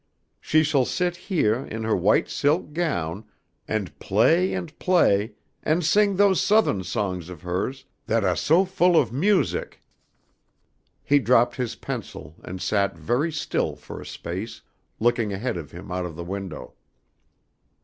She 0.39 0.63
shall 0.63 0.85
sit 0.85 1.15
heah 1.15 1.65
in 1.65 1.83
her 1.83 1.95
white 1.95 2.27
silk 2.27 2.73
gown 2.73 3.23
and 3.67 3.99
play 3.99 4.51
and 4.51 4.75
play 4.79 5.33
and 5.61 5.85
sing 5.85 6.15
those 6.15 6.41
Southern 6.41 6.83
songs 6.83 7.29
of 7.29 7.43
hers 7.43 7.85
that 8.07 8.25
ah 8.25 8.33
so 8.33 8.65
full 8.65 8.99
of 8.99 9.13
music...." 9.13 9.79
He 11.03 11.19
dropped 11.19 11.57
his 11.57 11.75
pencil 11.75 12.35
and 12.43 12.59
sat 12.59 12.97
very 12.97 13.31
still 13.31 13.75
for 13.75 14.01
a 14.01 14.05
space, 14.07 14.63
looking 14.99 15.31
ahead 15.33 15.55
of 15.55 15.69
him 15.69 15.91
out 15.91 16.07
of 16.07 16.15
the 16.15 16.23
window. 16.23 16.73